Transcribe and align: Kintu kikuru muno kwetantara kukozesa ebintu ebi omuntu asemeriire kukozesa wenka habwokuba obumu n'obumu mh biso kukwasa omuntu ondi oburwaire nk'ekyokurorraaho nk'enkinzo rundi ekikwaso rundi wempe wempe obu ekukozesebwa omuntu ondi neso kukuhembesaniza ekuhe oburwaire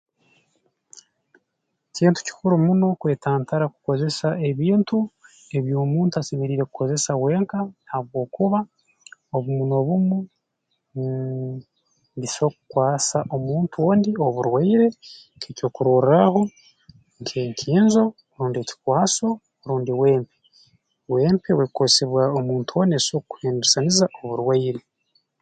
Kintu 1.95 2.19
kikuru 2.27 2.55
muno 2.65 2.87
kwetantara 3.01 3.65
kukozesa 3.73 4.27
ebintu 4.49 4.97
ebi 5.57 5.71
omuntu 5.83 6.13
asemeriire 6.15 6.63
kukozesa 6.67 7.11
wenka 7.23 7.59
habwokuba 7.91 8.59
obumu 9.35 9.63
n'obumu 9.67 10.17
mh 10.95 11.55
biso 12.21 12.45
kukwasa 12.55 13.19
omuntu 13.35 13.75
ondi 13.89 14.11
oburwaire 14.25 14.87
nk'ekyokurorraaho 15.35 16.41
nk'enkinzo 17.21 18.03
rundi 18.37 18.57
ekikwaso 18.63 19.27
rundi 19.67 19.91
wempe 20.01 20.35
wempe 21.13 21.47
obu 21.51 21.61
ekukozesebwa 21.65 22.23
omuntu 22.39 22.71
ondi 22.79 22.91
neso 22.95 23.13
kukuhembesaniza 23.19 24.03
ekuhe 24.07 24.25
oburwaire 24.31 24.81